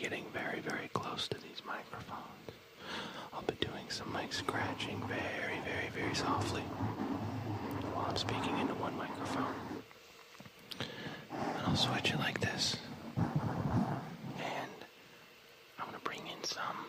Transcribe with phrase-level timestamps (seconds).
[0.00, 2.22] getting very, very close to these microphones.
[3.32, 6.62] I'll be doing some mic scratching very, very, very softly
[7.94, 9.54] while I'm speaking into one microphone.
[10.78, 12.76] And I'll switch it like this.
[13.16, 13.26] And
[15.78, 16.86] I'm going to bring in some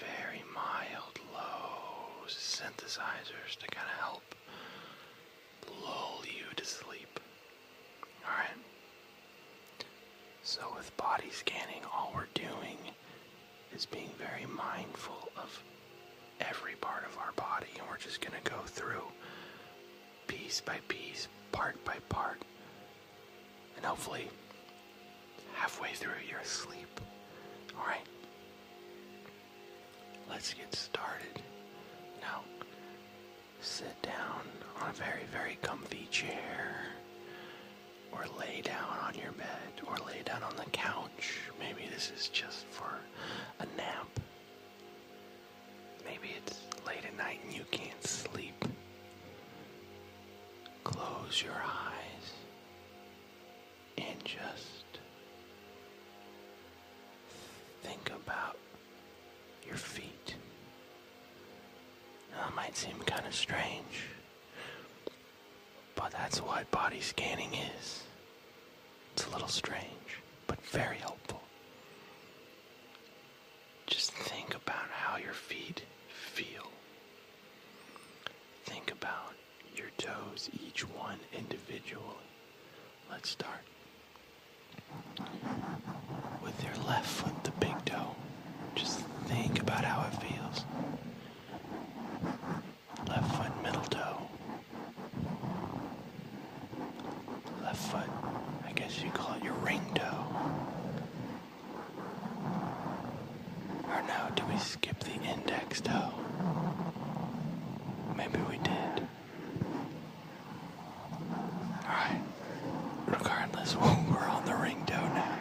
[0.00, 4.22] very mild, low synthesizers to kind of help
[5.84, 7.20] lull you to sleep.
[8.24, 8.50] Alright?
[10.46, 12.76] So, with body scanning, all we're doing
[13.74, 15.62] is being very mindful of
[16.38, 19.02] every part of our body, and we're just going to go through
[20.26, 22.42] piece by piece, part by part,
[23.76, 24.28] and hopefully
[25.54, 27.00] halfway through you're asleep.
[27.78, 28.06] Alright?
[30.28, 31.40] Let's get started.
[32.20, 32.42] Now,
[33.62, 34.42] sit down
[34.82, 36.76] on a very, very comfy chair,
[38.24, 41.38] or lay down on your bed, or lay down on the couch.
[41.58, 42.98] Maybe this is just for
[43.60, 44.08] a nap.
[46.04, 48.64] Maybe it's late at night and you can't sleep.
[50.84, 52.32] Close your eyes
[53.98, 54.84] and just
[57.82, 58.56] think about
[59.66, 60.34] your feet.
[62.32, 64.08] Now, it might seem kind of strange,
[65.94, 68.02] but that's what body scanning is.
[69.34, 71.42] Little strange, but very helpful.
[73.86, 76.70] Just think about how your feet feel.
[78.64, 79.34] Think about
[79.76, 82.04] your toes, each one individually.
[83.10, 83.60] Let's start
[86.42, 88.14] with your left foot, the big toe.
[88.74, 90.64] Just think about how it feels.
[93.08, 94.18] Left foot, middle toe.
[97.62, 98.08] Left foot,
[98.66, 100.24] I guess you call it your ring toe.
[103.88, 106.10] Or no, do we skip the index toe?
[108.16, 109.06] Maybe we did.
[111.84, 112.20] Alright.
[113.06, 115.38] Regardless, we're on the ring toe now.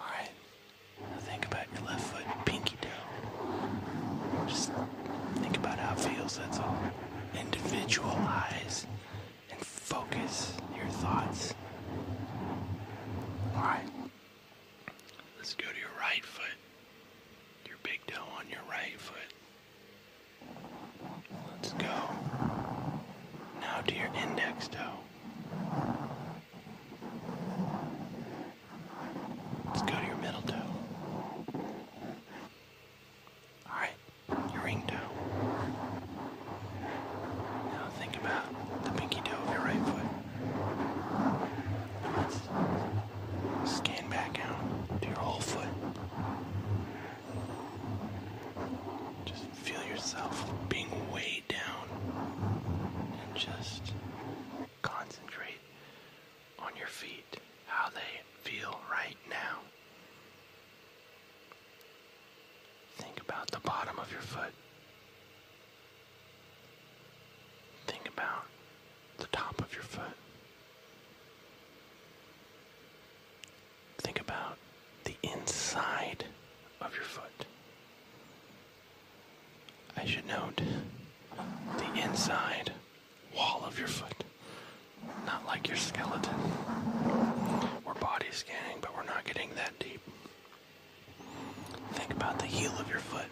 [0.00, 0.30] Alright.
[1.00, 4.46] Now think about your left foot, pinky toe.
[4.46, 4.70] Just
[5.36, 5.56] think
[6.28, 6.76] feels, that's all.
[7.38, 8.86] Individualize
[9.50, 11.54] and focus your thoughts.
[13.56, 13.88] Alright.
[15.36, 16.44] Let's go to your right foot.
[17.66, 19.16] Your big toe on your right foot.
[21.52, 21.86] Let's go.
[23.60, 24.80] Now to your index toe.
[29.66, 30.54] Let's go to your middle toe.
[33.70, 33.90] Alright,
[34.54, 34.94] your ring toe.
[37.72, 38.44] Now think about
[38.84, 40.08] the pinky toe of your right foot.
[43.60, 45.68] Let's scan back out to your whole foot.
[49.26, 51.88] Just feel yourself being weighed down
[53.12, 53.92] and just
[54.82, 55.60] concentrate
[56.58, 59.58] on your feet, how they feel right now.
[62.96, 64.52] Think about the bottom of your foot.
[67.86, 68.44] Think about
[69.16, 70.16] the top of your foot.
[73.98, 74.58] Think about
[75.04, 76.24] the inside
[76.80, 77.46] of your foot.
[79.96, 80.60] I should note
[81.78, 82.72] the inside
[83.34, 84.24] wall of your foot,
[85.26, 86.36] not like your skeleton.
[87.84, 90.00] We're body scanning, but we're not getting that deep.
[91.92, 93.24] Think about the heel of your foot.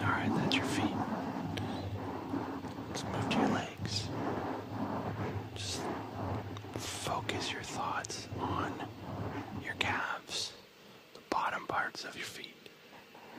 [0.00, 0.96] Alright, that's your feet.
[2.88, 4.08] Let's move to your legs.
[5.54, 5.80] Just
[6.76, 8.72] focus your thoughts on
[9.64, 10.52] your calves,
[11.14, 12.50] the bottom parts of your feet.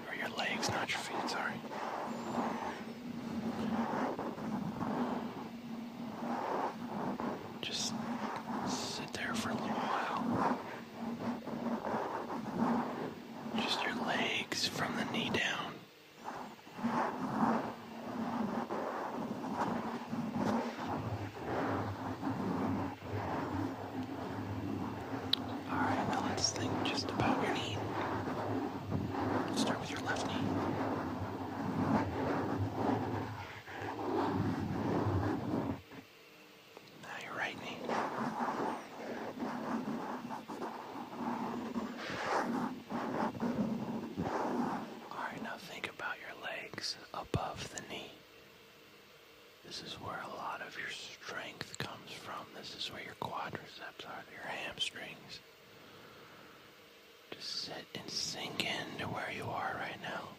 [0.08, 1.54] Or your legs, not your feet, sorry.
[7.66, 8.05] Just
[57.66, 60.35] sit and sink into where you are right now.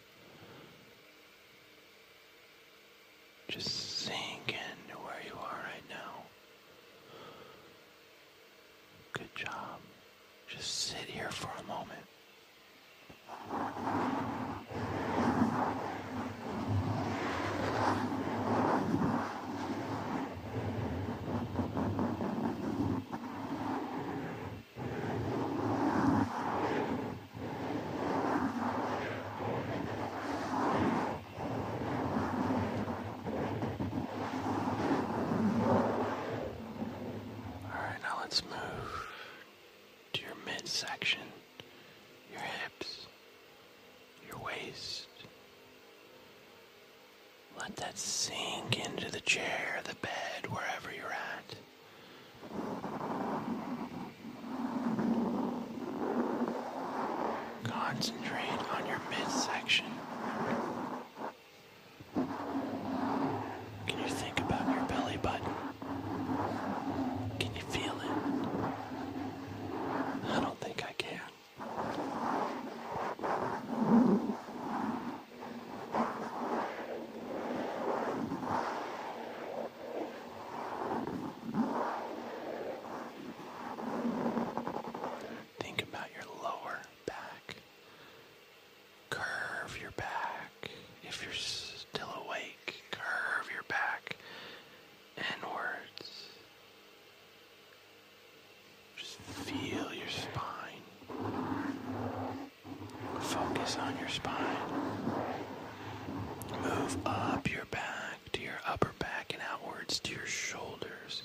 [106.87, 111.21] Move up your back to your upper back and outwards to your shoulders.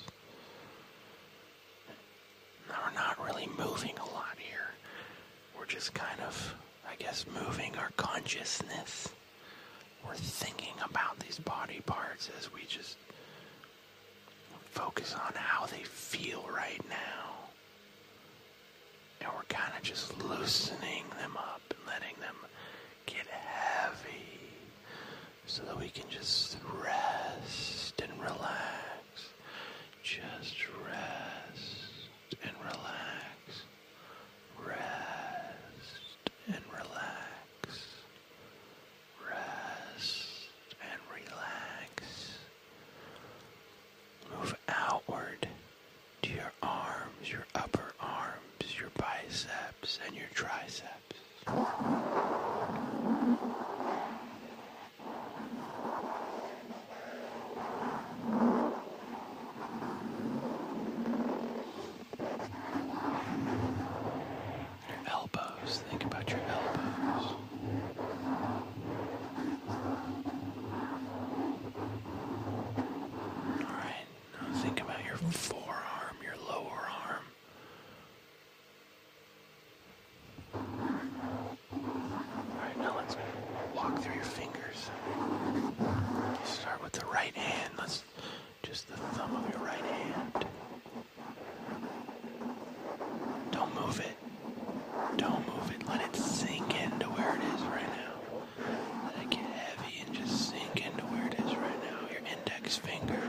[2.67, 4.71] Now, we're not really moving a lot here.
[5.57, 6.53] We're just kind of,
[6.85, 9.07] I guess, moving our consciousness.
[10.05, 12.97] We're thinking about these body parts as we just
[14.65, 17.35] focus on how they feel right now.
[19.21, 22.35] And we're kind of just loosening them up and letting them
[23.05, 24.33] get heavy
[25.53, 29.29] so that we can just rest and relax.
[30.01, 33.61] Just rest and relax.
[34.65, 37.85] Rest and relax.
[39.29, 40.49] Rest
[40.81, 42.39] and relax.
[44.35, 45.47] Move outward
[46.23, 50.89] to your arms, your upper arms, your biceps, and your triceps.
[64.89, 67.35] Your elbows, think about your elbows.
[73.61, 74.07] Alright,
[74.41, 77.23] now think about your forearm, your lower arm.
[82.55, 83.15] Alright, now let's
[83.75, 84.89] walk through your fingers.
[85.79, 87.73] You start with the right hand.
[87.77, 88.03] Let's
[88.63, 90.45] just the thumb of your right hand.
[93.51, 94.15] Don't move it.
[95.17, 95.87] Don't move it.
[95.87, 98.13] Let it sink into where it is right now.
[99.05, 101.99] Let it get heavy and just sink into where it is right now.
[102.11, 103.19] Your index finger.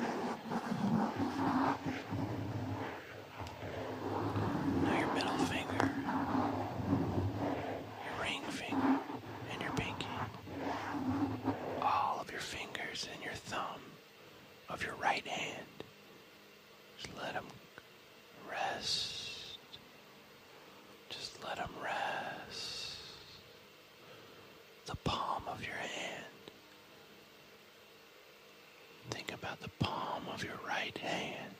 [4.82, 5.90] Now your middle finger.
[8.04, 8.98] Your ring finger.
[9.52, 10.06] And your pinky.
[11.82, 13.80] All of your fingers and your thumb
[14.68, 15.66] of your right hand.
[16.96, 17.44] Just let them
[18.50, 19.58] rest.
[21.10, 22.96] Just let them rest.
[24.86, 26.24] The palm of your hand.
[29.10, 31.54] Think about the palm of your right hand.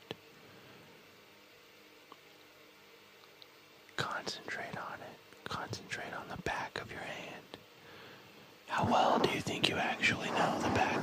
[3.97, 5.19] Concentrate on it.
[5.49, 7.57] Concentrate on the back of your hand.
[8.75, 10.99] How well do you think you actually know the back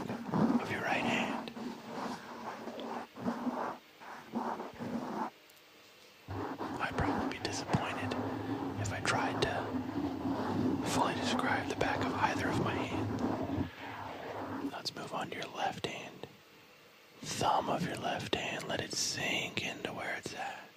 [0.61, 1.51] of your right hand?
[6.79, 8.15] I'd probably be disappointed
[8.83, 9.57] if I tried to
[10.85, 13.23] fully describe the back of either of my hands.
[14.71, 16.27] Let's move on to your left hand.
[17.23, 20.69] Thumb of your left hand, let it sink into where it's at.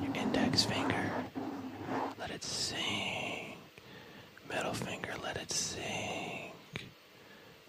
[0.00, 1.10] Your index finger,
[2.16, 3.55] let it sink.
[4.48, 6.52] Middle finger, let it sink.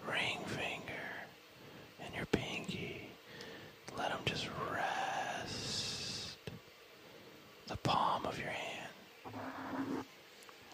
[0.06, 0.92] Ring finger
[2.04, 3.08] and your pinky,
[3.96, 6.36] let them just rest.
[7.66, 10.04] The palm of your hand.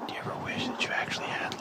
[0.07, 1.59] Do you ever wish that you actually had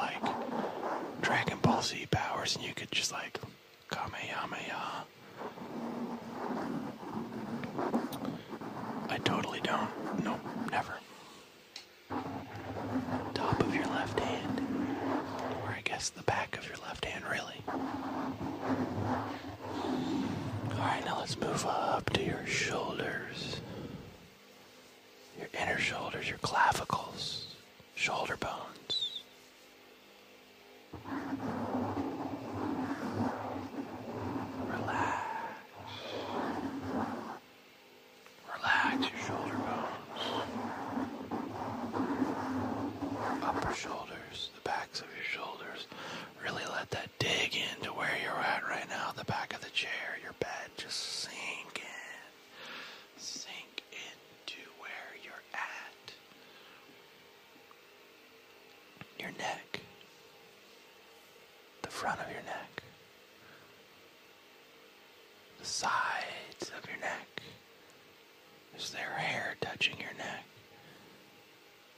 [28.04, 29.24] shoulder bones.
[59.24, 59.80] your neck,
[61.82, 62.84] the front of your neck,
[65.60, 67.42] the sides of your neck.
[68.77, 70.44] Is there hair touching your neck?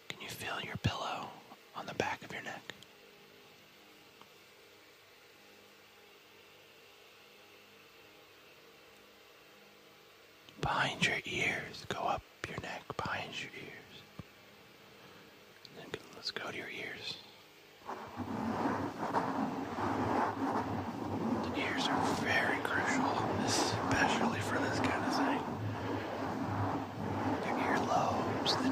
[0.07, 1.27] Can you feel your pillow
[1.75, 2.73] on the back of your neck?
[10.61, 13.94] Behind your ears, go up your neck, behind your ears.
[16.25, 17.17] Let's go to your ears.
[21.43, 23.05] The ears are very crucial,
[23.45, 25.39] especially for this kind of thing.
[27.43, 28.69] The ear lobes, the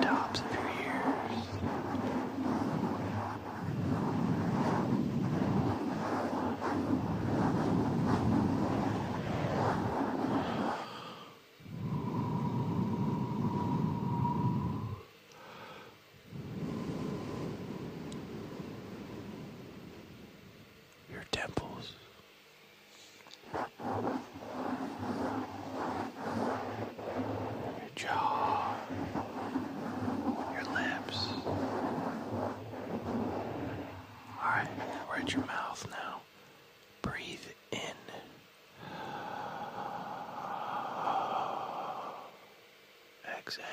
[43.45, 43.65] exhale.